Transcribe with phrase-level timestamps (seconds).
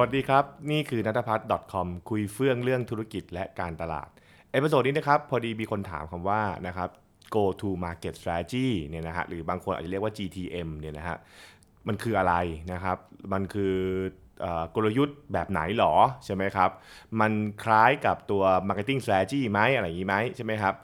[0.00, 4.08] วัสดีครับ นี่คือนัทพัฒน์ .com คุยเฟื่องเรื่องธุรกิจและการตลาด
[4.52, 6.88] episode นี้นะครับ พอดีมีคนถามคำว่านะครับ
[7.34, 11.16] go to market strategy เนี่ยนะฮะหรือบางคนอาจจะเรียกว่า GTM เนี่ยนะฮะ
[11.88, 12.34] มันคืออะไร
[12.72, 12.98] นะครับ
[13.32, 13.74] มันคือ
[14.44, 16.70] อกลยุทธ์แบบไหนหรอ ใช่ไหมครับ
[17.20, 17.32] มัน
[17.64, 20.74] คล้ายกับตัว marketing strategy ไหมอะไรอย่างนี้ไหมใช่ไหมครับ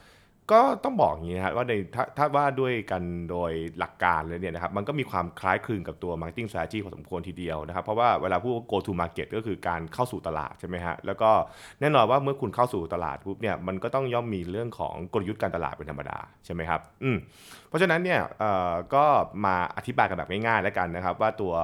[0.53, 11.31] ก็ต้องบอกอย่างนี้ครับว่าในถ้าถ้าว่าด้วยกันโดยหลักการเลยเนี่ยนะครับมันก็มีความคล้ายคลึงกับตัว marketing strategy พอสมควรทีเดียวนะครับ เพราะว่าเวลาพูดว่า go to market ก็คือการเข้าสู่ตลาดใช่ไหมฮะแล้วก็
[11.81, 17.17] แน่นอนว่าเมื่อคุณเข้าสู่ตลาดปุ๊บเนี่ยมันก็ต้องย่อมมีเรื่องของกลยุทธ์การตลาดเป็นธรรมดาใช่ไหมครับอืม
[17.69, 19.05] เพราะฉะนั้นเนี่ยเอ่อก็
[19.45, 21.55] มาอธิบายกันแบบง่ายๆแล้วกันนะครับ ว่าตัว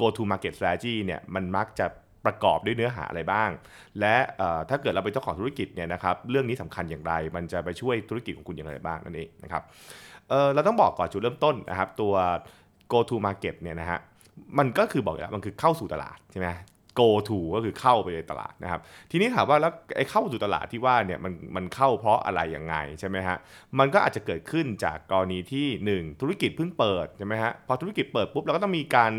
[0.00, 1.86] go to market strategy เนี่ยมันมักจะ
[2.28, 3.50] ประกอบด้วยเนื้อหาอะไรบ้าง
[4.00, 4.16] และ
[4.68, 9.62] ถ้าเกิดเราเป็นเจ้าของธุรกิจเนี่ยนะครับเรื่องนี้สำคัญอย่างไร มันจะไปช่วยธุรกิจของคุณอย่างไรบ้างนั่นเองนะครับ
[10.28, 12.14] เเราต้องบอกก่อนจุดเริ่มต้นนะครับตัว
[12.92, 13.98] go to market เนี่ยนะฮะ
[14.58, 16.48] มันก็คือบอกอยู่แล้วมันคือเข้าสู่ตลาดใช่ไหม
[17.00, 23.36] go to ก็คือเข้าไปในตลาดนะครับ ทีนี้ถามว่าแล้วไอ้เข้าสู่ตลาดที่ว่าเนี่ยมันมันเข้าเพราะอะไรยังไงใช่ไหมฮะ
[23.78, 29.12] มันก็อาจจะเกิดขึ้นจากกรณีที่หนึ่งธุรกิจเพิ่งเปิดใช่ไหมฮะ พอธุรกิจเปิดปุ๊บเราก็ต้องมีการ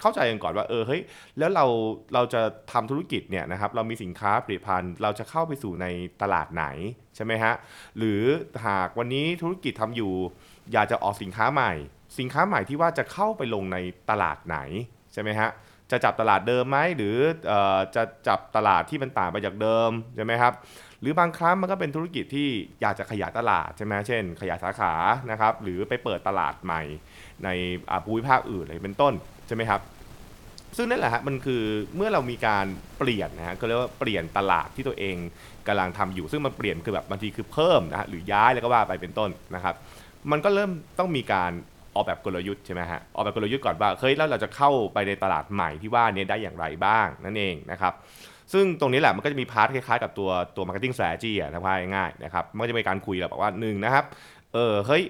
[0.00, 1.02] เข้าใจกันก่อนว่าเออเฮ้ย
[1.38, 1.66] แล้วเรา
[2.14, 2.40] เราจะ
[2.72, 5.86] ทำธุรกิจเนี่ยนะครับเรามีสินค้าผลิตภัณฑ์เราจะเข้าไปสู่ใน
[6.22, 6.64] ตลาดไหน
[7.16, 7.54] ใช่ไหมฮะ
[7.98, 8.22] หรือ
[8.66, 10.12] หากวันนี้ธุรกิจทำอยู่
[10.72, 11.72] อยากจะออกสินค้าใหม่
[12.18, 13.78] สินค้าใหม่ที่ว่าจะเข้าไปลงใน
[14.10, 14.58] ตลาดไหน
[15.12, 15.50] ใช่ไหมฮะ
[15.90, 17.16] จะจับตลาดเดิมไหมหรือ
[17.50, 20.52] ออจะจับตลาดที่มันต่างไปจากเดิมใช่ไหมครับ
[21.00, 22.48] หรือบางครั้งมันก็เป็นธุรกิจที่
[22.80, 24.92] อยากจะขยายตลาดใช่ไหมเช่น ขยายสาขา
[25.30, 26.82] นะครับหรือไปเปิดตลาดใหม่
[27.44, 27.48] ใน
[28.04, 29.12] ภูมิภาคอื่นอะไรเป็นต้น
[29.46, 29.80] ใช่ไหมครับ
[30.76, 31.62] ซึ่งนั่นแหละฮะมันคือ
[31.96, 32.66] เมื่อเรามีการ
[32.98, 35.16] เปลี่ยนนะฮะก็เรียกว่าเปลี่ยนตลาดที่ตัวเอง
[35.66, 39.74] กำลังทำอยู่ ซึ่งมันเปลี่ยนคือแบบบางทีคือเพิ่มนะฮะหรือย้ายแล้วก็ว่าไปเป็นต้นนะครับ
[40.30, 41.52] มันก็เริ่มต้องมีการ
[41.94, 47.92] ออกแบบกลยุทธ์ใช่ไหมฮะออกแบบกลยุทธ์ก่อนว่าเฮ้ยแล้วเราจะเข้าไปในตลาดใหม่ที่ว่าเนี้ได้อย่างไรบ้างนั่นเองนะครับ
[48.52, 51.64] ซึ่งตรงนี้แหละมันก็จะมีพาร์ทคล้ายๆกับตัวตัว marketing strategy อะนะครับ
[51.96, 54.04] ง่ายๆนะครับมันก็จะมีการคุยแหละบว่าหนึ่งนะครับ
[54.54, 55.02] เออเฮ้ย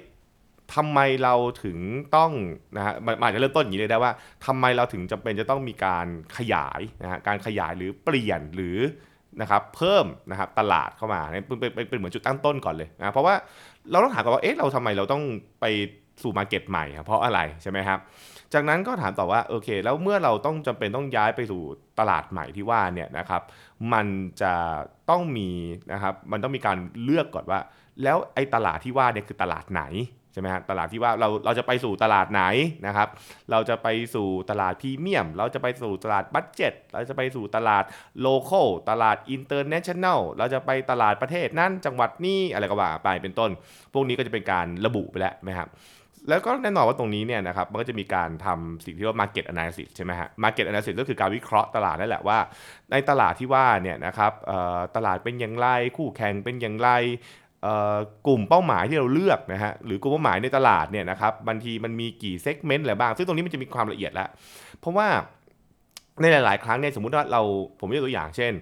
[0.75, 1.35] ทำไมเรา
[1.65, 1.79] ถึง
[2.17, 2.33] ต้อง
[2.77, 4.13] นะฮะมันอาจจะเริ่มต้นอย่างนี้เลยได้ว่า
[4.47, 6.07] ทำไมเราถึงจำเป็นจะต้องมีการ
[6.37, 8.79] ขยายนะฮะการขยายหรือเปลี่ยนหรือ
[9.41, 13.35] นะครับเพิ่มนะครับตลาดเข้ามาเนี่ยเป็นเป็นเป็นเหมือนจุดตั้งต้นก่อนเลยนะเพราะว่า
[13.91, 15.23] เราต้องถามก่อนว่าเอ๊ะเราทำไมเราต้อง
[15.61, 15.65] ไป
[16.23, 17.99] สู่ market ใหม่เพราะอะไรใช่ไหมครับ
[18.55, 21.63] จากนั้นก็ถามต่อว่าโอเค แล้วเมื่อเราต้องจำเป็นต้องย้ายไปสู่
[21.99, 23.43] ตลาดใหม่ที่ว่าเนี่ยนะครับ
[23.93, 24.07] มัน
[24.43, 24.53] จะ
[25.11, 25.49] ต้องมี
[25.93, 27.61] นะครับมันต้องมีการเลือกก่อนว่า
[28.03, 29.83] แล้วไอ้ตลาดที่ว่าเนี่ยคือตลาดไหน
[30.33, 32.43] ใช่ไหมฮะตลาดที่ว่าเราเราจะไปสู่ตลาดไหน
[32.87, 33.09] นะครับ
[33.51, 37.85] เราจะไปสู่ตลาดพรีเมียม เราจะไปสู่ตลาด budget เราจะไปสู่ตลาด
[38.21, 43.51] local ตลาด international เราจะไปตลาดประเทศนั้นจังหวัดนี้อะไรก็ว่าไปเป็นต้น
[43.95, 45.71] พวกนี้ก็จะเป็นการระบุไปแล้วนะครับ
[46.29, 52.39] แล้วก็แน่นอนว่าตรงนี้เนี่ยนะครับมันก็จะมีการทำสิ่งที่เรียกว่า market analysis ใช่ไหมฮะ market analysis ก็คือการวิเคราะห์ตลาดนั่นแหละว่า
[52.91, 54.33] ในตลาดที่ว่าเนี่ยนะครับ
[54.97, 56.91] ตลาดเป็นอย่างไรคู่แข่งเป็นอย่างไร
[58.27, 64.29] กลุ่มเป้าหมายที่เราเลือกนะฮะหรือกลุ่มเป้าหมายในตลาดเนี่ยนะครับบางทีมันมีกี่เซกเมนต์อะไรบ้าง ซึ่งตรงนี้มันจะมีความละเอียดแล้ว
[64.81, 65.09] เพราะว่า
[66.21, 67.43] ในหลาย ๆ ครั้งเนี่ยสมมุติว่าเรา
[67.81, 68.53] ผมยกตัวอย่างเช่น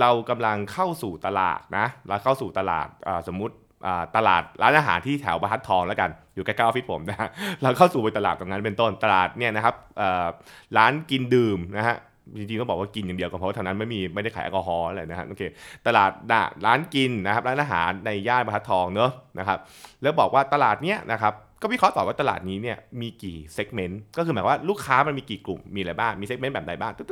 [0.00, 2.88] เรากำลังเข้าสู่ตลาดนะเราเข้าสู่ตลาด
[3.28, 3.54] สมมุติ
[4.16, 7.28] ตลาดร้านอาหารที่แถวบรรทัดทองแล้วกันอยู่ใกล้ๆออฟฟิศผมนะฮะ
[7.62, 9.74] เราเข้าสู่ไปตลาดตรงนั้นเป็นต้นตลาดเนี่ยนะครับ
[10.76, 11.96] ร้านกินดื่มนะฮะ
[12.36, 15.42] จริงๆต้องบอกว่ากินอย่างเดียวก็เพราะว่าทางนั้นไม่มีไม่ได้ขายแอลกอฮอล์อะไรนะฮะโอเค
[15.86, 16.10] ตลาด
[16.66, 19.58] ร้านกินนะครับร้านอาหารในย่านบรรทัดทองเนอะนะครับ
[20.02, 27.04] แล้วบอกว่าตลาดเนี้ยนะครับก็วิเคราะห์ต่อว่าตลาดนี้เนี่ยมีกี่ segment ก็คือหมายว่าลูกค้ามันมีกี่กลุ่มมีอะไรบ้างมี segment แบบใดบ้างตึ๊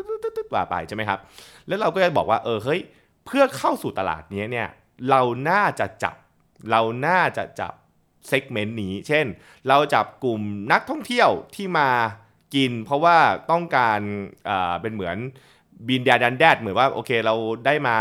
[0.45, 1.19] ดๆๆๆว่าไปใช่ไหมครับ
[1.69, 2.81] แล้วเราก็จะบอกว่าเออเฮ้ย
[3.27, 4.69] เพื่อเข้าสู่ตลาดนี้เนี่ย
[5.11, 6.15] เราน่าจะจับ
[6.71, 7.73] เราน่าจะจับ
[8.29, 9.27] เซกเมนต์นี้ เช่น
[9.69, 10.41] เราจับกลุ่ม
[10.73, 11.89] นักท่องเที่ยวที่มา
[12.55, 13.17] กิน เพราะว่า
[13.51, 14.01] ต้องการ
[14.83, 15.17] เป็นเหมือน
[15.89, 17.35] บินแดดันแดดเหมือนว่าโอเคเรา
[17.67, 17.97] ได้มา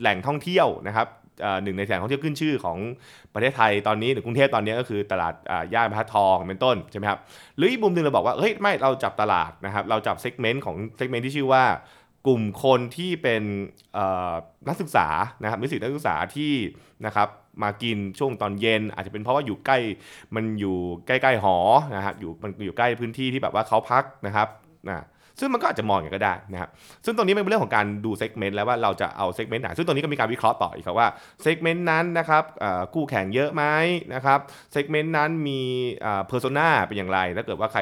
[0.00, 1.06] แหล่งท่องเที่ยวนะครับ
[1.62, 2.78] หนึ่งในแหล่งท่องเที่ยวขึ้นชื่อของ
[3.34, 7.18] ประเทศไทยตอนนี้หรือกรุงเทพตอนนี้ก็คือตลาดอ่าย่านบรรทัดทองเป็นต้นใช่ไหมครับ
[7.56, 11.64] หรืออีกมุมหนึ่งเราบอกว่าเฮ้ยไม่เราจับตลาดนะครับเราจับ segment ของ segment ที่ชื่อว่า
[12.26, 13.42] กลุ่มคนที่เป็น
[14.68, 15.06] นักศึกษา
[15.42, 16.52] นะครับนิสิตนักศึกษาที่
[17.06, 17.28] นะครับ
[17.62, 19.78] มากินช่วงตอนเย็น อาจจะเป็นเพราะว่าอยู่ใกล้
[20.34, 20.76] มันอยู่
[21.06, 21.56] ใกล้ๆหอ
[21.96, 24.48] นะครับอยู่มันอยู่ใกล้พื้นที่ที่แบบว่าเขาพักนะครับ
[24.88, 25.04] นะ
[25.40, 26.70] ซึ่งมันก็อาจจะมองอย่างก็ได้นะครับ
[27.04, 31.08] ซึ่งตรงนี้เป็นเรื่องของการดู segment แล้วว่าเราจะเอา segment ไหน ซึ่งตรงนี้ก็มีการวิเคราะห์ต่ออีกครับว่า
[31.42, 33.64] segment นั้นนะครับเอ่อคู่แข่งเยอะไหม
[34.14, 34.38] นะครับ
[34.72, 35.60] segment นั้นมี
[36.00, 37.80] persona เป็นอย่างไร ถ้าเกิดว่าใคร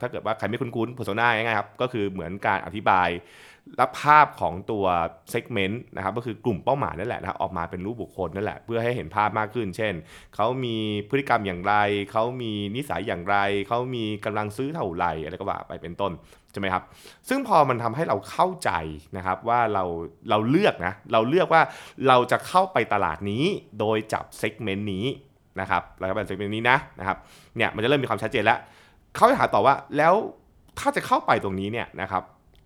[0.00, 3.08] ถ้าเกิดว่าใครไม่คุ้นๆ persona ง่ายๆครับ ก็คือเหมือนการอธิบาย
[3.80, 4.84] รับภาพของตัว
[5.30, 9.94] segment นะครับก็คือกลุ่มเป้าหมายนั่นแหละนะครับออกมาเป็นรูปบุคคลนั่นแหละ เพื่อให้เห็นภาพมากขึ้น เช่น
[10.34, 10.76] เขามี
[11.08, 11.74] พฤติกรรมอย่างไร
[12.12, 13.36] เขามีนิสัยอย่างไร
[13.68, 16.12] เขามีกำลังซื้อเท่าไหร่อะไรก็ว่าไปเป็นต้น
[16.52, 16.82] ใช่ไหมครับ
[17.28, 18.70] ซึ่งพอมันทำให้เราเข้าใจ
[19.16, 19.84] นะครับว่าเรา
[20.30, 21.62] เราเลือกนะเราเลือกว่า
[22.08, 23.44] เราจะเข้าไปตลาดนี้
[23.80, 25.06] โดยจับ segment นี้
[25.60, 27.16] นะครับเราจะเป็น segment นี้นะนะครับ
[27.56, 28.58] เนี่ยมันจะเริ่มมีความชัดเจนแล้ว
[29.16, 30.14] เขาจะถามต่อว่าแล้ว
[30.78, 32.22] ถ้าจะเข้าไปตรงนี้เนี่ยนะครับ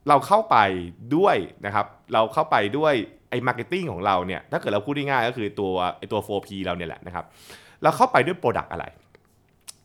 [0.08, 0.56] เราเข้าไป
[1.16, 1.36] ด้วย
[1.66, 2.94] นะครับ เราเข้าไปด้วย
[3.30, 7.24] ไอ้ marketing ของเราเนี่ยถ้าเกิดเราพูดง่ายๆก็คือตัวไอ้ตัว 4P เราเนี่ยแหละนะครับ
[7.82, 8.84] เราเข้าไปด้วย product อะไร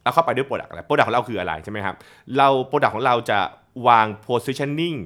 [0.04, 1.96] เราเข้าไปด้วย product อะไร product ของเราคืออะไรใช่ไหมครับ
[2.38, 3.40] เรา product ของเราจะ
[3.88, 4.98] วาง positioning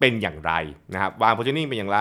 [0.00, 0.52] เป็นอย่างไร
[0.92, 2.00] นะครับวาง positioning เป็นอย่างไร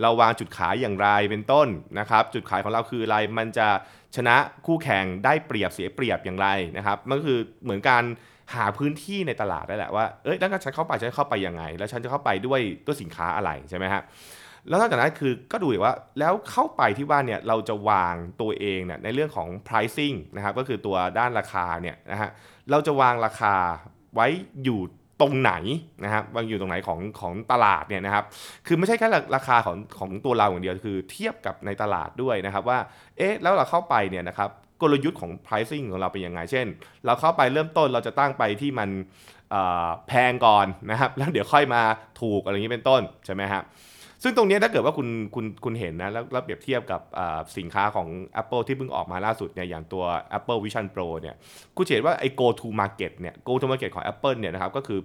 [0.00, 1.68] เราวางจุดขายอย่างไรเป็นต้น
[1.98, 3.68] นะครับ จุดขายของเราคืออะไรมันจะ
[4.16, 4.36] ชนะ
[4.66, 8.04] คู่แข่งได้เปรียบเสียเปรียบอย่างไรนะครับมันก็คือเหมือนการ
[8.54, 14.02] หาพื้นที่ในตลาดได้แหละว่า เอ้ยแล้วฉันเข้าไปฉันเข้าไปยังไง แล้วฉันจะเข้าไปด้วยตัวสินค้าอะไรใช่ไหมฮะ
[14.68, 22.30] แล้วนอกจากนั้นคือก็ดูว่า แล้วเข้าไปที่ว่านเนี่ยเราจะวางตัวเองเนี่ยในเรื่องของ pricing นะครับก็คือตัวด้านราคาเนี่ยนะฮะ
[22.70, 23.54] เราจะวางราคา
[24.14, 24.26] ไว้
[24.64, 24.80] อยู่
[25.20, 25.54] ตรงไหน
[26.04, 28.24] นะครับวางอยู่ตรงไหนของของตลาดเนี่ยนะครับ
[28.66, 32.78] คือไม่ใช่แค่ราคาของของตัวเราอย่างเดียว คือเทียบกับในตลาดด้วยนะครับว่า
[33.18, 34.50] เอ๊ะ แล้วเราเข้าไปเนี่ยนะครับ
[34.82, 36.66] กลยุทธ์ของ pricing ของเราเป็นยังไง เช่น
[37.06, 38.90] เราเข้าไปเริ่มต้นเราจะตั้งไปที่มัน
[40.08, 41.82] แพงก่อนนะครับ แล้วเดี๋ยวค่อยมา
[42.20, 43.62] ถูกอะไรอย่างนี้เป็นต้นใช่ไหมครับ
[44.22, 47.00] ซึ่งตรงนี้ถ้าเกิดว่าคุณคุณคุณเห็นนะแล้วแล้วเปรียบเทียบกับ
[47.58, 48.08] สินค้าของ
[48.40, 50.04] Apple ที่เพิ่งออกมาล่าสุดเนี่ยอย่างตัว
[50.38, 51.34] Apple Vision Pro เนี่ย
[51.76, 55.00] คุณเห็นว่าไอ้ go to market เนี่ย go to market ของ Apple เนี่ยนะครับก็คือ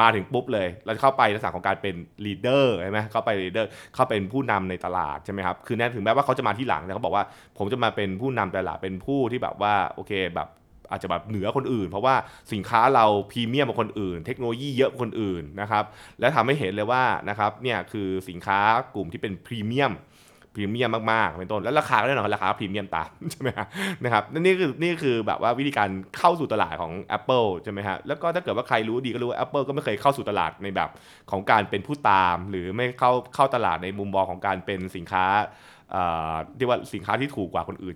[0.00, 1.94] มาถึงปุ๊บเลย เราจะเข้าไปลักษณะของการเป็น
[2.24, 7.24] leader ใช่ไหมเข้าไป leader เข้าเป็นผู้นำในตลาดใช่ไหมครับคือแน่ถึงแม้ว่าเขาจะมาที่หลังแต่เขาบอกว่า
[7.58, 10.48] ผมจะมาเป็นผู้นำตลาดเป็นผู้ที่แบบว่าโอเคแบบ
[10.94, 12.14] อาจจะแบบเหนือคนอื่น เพราะว่า
[12.52, 15.84] สินค้าเราพรีเมียมกว่าคนอื่น เทคโนโลยีเยอะกว่าคนอื่นนะครับ
[16.20, 18.60] และทำให้เห็นเลยว่านะครับเนี่ยคือสินค้า
[18.94, 19.94] กลุ่มที่เป็นพรีเมียม
[20.56, 23.50] พรีเมียมมากๆ เป็นต้น แล้วราคาก็แน่นอนราคาพรีเมียมตามใช่ไหม
[24.04, 25.88] นะครับนี่คือนี่คือแบบว่าวิธีการ
[26.18, 30.90] เข้าสู่ตลาดของ Apple ใช่ไหมฮะแล้วก็ถ้าเกิดว่าใครรู้ดีก็รู้ว่า Apple ก็ไม่เคยเข้าสู่ตลาดในแบบ
[31.30, 35.26] ของการเป็นผู้ตาม หรือไม่เข้าเข้าตลาดในมุมมองของการเป็นสินค้า
[36.58, 37.94] ที่ว่าสินค้าที่ถูกกว่าคนอื่น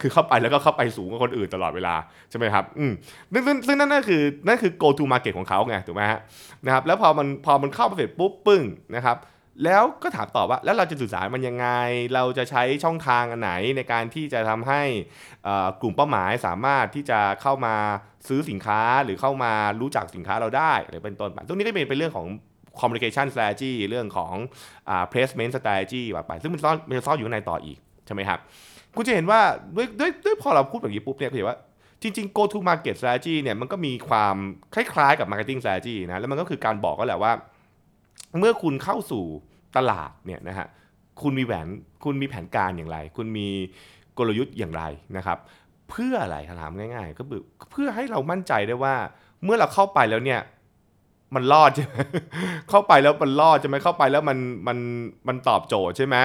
[0.00, 1.94] คือเข้าไปแล้วก็เข้าไปสูงกว่าคนอื่นตลอดเวลา
[2.30, 2.92] ใช่ไหมครับ อืม
[3.46, 6.20] ซึ่งซึ่งนั่นนั่นคือนั่นคือ go to market ของเขาไงถูกไหมฮะ
[6.64, 8.62] นะครับแล้วพอมันพอมันเข้าไปเสร็จปุ๊บปึ้ง
[8.96, 9.18] นะครับ
[9.64, 11.68] แล้วก็ถามต่อว่าแล้วเราจะสื่อสารมันยังไง
[12.14, 14.82] เราจะใช้ช่องทางอันไหนในการที่จะทำให้
[15.82, 17.74] กลุ่มเป้าหมายสามารถที่จะเข้ามา
[18.28, 22.26] ซื้อสินค้าหรือเข้ามารู้จักสินค้าเราได้หรือเป็นต้นไปตรงนี้ก็เป็นเรื่องของ
[22.80, 24.34] communication strategy เรื่องของ
[25.12, 28.38] placement strategy แบบไป ซึ่งมันซ่อนมันจะซ่อนอยู่ในต่ออีก ใช่ไหมครับ
[28.96, 29.40] คุณจะเห็นว่า
[29.76, 31.58] ด้วยด้วยด้วยพอเราพูดแบบนี้ปุ๊บเนี่ยคุณเห็นว่า
[32.02, 34.36] จริงๆ go to market strategy เนี่ยมันก็มีความ
[34.74, 37.32] คล้ายๆกับ marketing strategy นะ แล้วมันก็คือการบอกก็แหละว่า
[38.38, 39.24] เมื่อคุณเข้าสู่
[39.76, 40.66] ตลาดเนี่ยนะฮะ
[41.22, 41.68] คุณมีแผน
[42.04, 43.48] คุณมีแผนการอย่างไร คุณมี
[44.18, 44.82] กลยุทธ์อย่างไร
[45.16, 45.38] นะครับ
[45.90, 47.22] เพื่ออะไรถามง่ายๆ ก็
[47.72, 48.94] เพื่อให้เรามั่นใจได้ว่า
[49.44, 50.40] เมื่อเราเข้าไปแล้วเนี่ย
[51.34, 51.96] มันรอดใช่ไหม
[52.70, 54.38] เข้าไปแล้วมันรอดใช่ไหมเข้าไปแล้วมัน
[54.68, 54.78] มัน
[55.28, 56.16] มันตอบโจทย์ใช่ไหม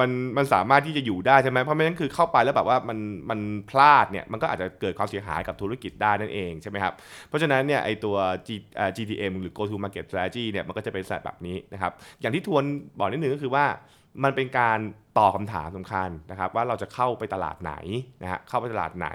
[0.00, 2.98] มันมันสามารถที่จะอยู่ได้ใช่ไหมเพราะไม่งั้นคือเข้าไปแล้วแบบว่ามัน
[3.30, 3.40] มัน
[3.70, 6.94] พลาดเนี่ยมันก็อาจจะเกิดความเสียหายกับธุรกิจได้นั่นเองใช่ไหมครับ
[7.28, 8.16] เพราะฉะนั้นเนี่ยไอตัว
[8.46, 8.48] G
[8.96, 12.64] GTM หรือ Go to Market Strategy เนี่ยมันก็จะเป็นแบบนี้นะครับอย่างที่ทวน
[12.98, 13.64] บอกนิดนึงก็คือว่า
[14.24, 14.78] มันเป็นการ
[15.18, 17.74] ตอบคาถามสำคัญนะครับ ว่าเราจะเข้าไปตลาดไหน
[18.22, 19.08] นะฮะเข้าไปตลาดไหน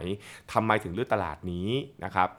[0.53, 1.69] ทำไมถึงเลือกตลาดนี้
[2.05, 2.29] นะครับ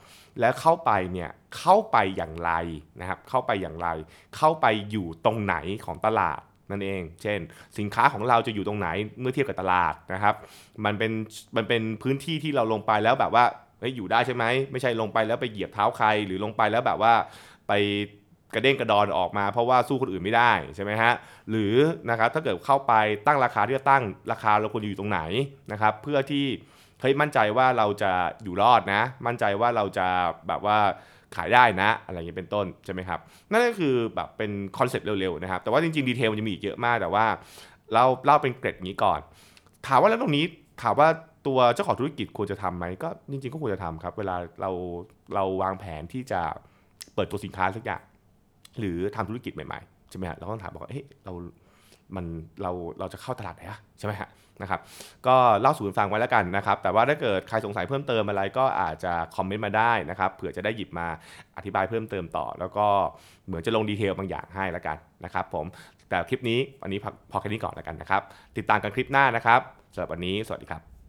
[0.40, 2.52] แล้วเข้าไปเนี่ยเข้าไปอย่างไร
[3.00, 3.88] นะครับเข้าไปอย่างไร
[4.36, 7.40] เข้าไปอยู่ตรงไหนของตลาดนั่นเอง เช่น
[7.78, 8.88] สินค้าของเราจะอยู่ตรงไหน
[9.20, 10.34] เมื่อเทียบกับตลาดนะครับ
[10.84, 11.12] มันเป็น
[11.56, 13.44] มันเป็นพื้นที่ที่เราลงไปแล้วแบบว่า
[13.96, 17.12] อยู่ได้ใช่ไหมไม่ใช่ลงไปแล้วไปเหยียบเท้าใครหรือลงไปแล้วแบบว่า
[17.68, 17.72] ไป
[18.54, 21.12] กระเด้งกระดอนออกมา เพราะว่าสู้คนอื่นไม่ได้ใช่ไหมฮะ
[21.50, 21.74] หรือ
[22.10, 22.92] นะครับถ้าเกิดเข้าไป
[23.26, 24.02] ตั้งราคาที่จะตั้ง
[24.32, 25.20] ราคาเราควรอยู่ตรงไหน
[25.72, 26.46] นะครับเพื่อที่
[27.00, 28.12] เฮ้ยมั่นใจว่าเราจะ
[28.42, 30.06] อยู่รอดนะ มั่นใจว่าเราจะ
[30.48, 30.78] แบบว่า
[31.36, 37.26] ขายได้นะอะไรอย่างนี้เป็นต้นใช่ไหมครับนั่นก็คือแบบเป็น concept เร็วๆนะครับแต่ว่าจริงๆ detail มันจะมีอีกเยอะมากแต่ว่า
[37.94, 39.20] เราเล่าเป็นเกร็ดนี้ก่อน
[39.86, 40.44] ถามว่าแล้วตรงนี้
[40.82, 41.08] ถามว่า
[41.46, 44.70] ตัวเจ้าของธุรกิจควรจะทำไหมก็จริงๆก็ควรจะทำครับ เวลาเรา
[45.34, 46.40] เราวางแผนที่จะ
[47.14, 48.02] เปิดตัวสินค้าสักอย่าง
[48.78, 51.32] หรือทำธุรกิจใหม่ๆใช่ไหมฮะเราต้องถามบอกว่าเฮ้ยเรา
[52.16, 52.24] มัน
[52.62, 54.28] เราเราจะเข้าตลาดไหนอะใช่ไหมฮะ
[54.62, 54.80] นะครับ
[55.26, 61.06] ก็เล่าสู่กันฟังไว้แล้วกันนะครับ แต่ว่าถ้าเกิดใครสงสัยเพิ่มเติมอะไรก็อาจจะ comment มาได้นะครับเผื่อจะได้หยิบมา
[61.56, 62.86] อธิบายเพิ่มเติมต่อ แล้วก็
[63.46, 65.66] เหมือนจะลงดีเทลบางอย่างให้แล้วกันนะครับผม
[66.08, 66.98] แต่คลิปนี้วันนี้
[67.30, 68.22] พอแค่นี้ก่อนแล้วกันนะครับ
[68.56, 69.60] ติดตามกันคลิปหน้านะครับ
[69.94, 71.07] สำหรับวันนี้สวัสดีครับ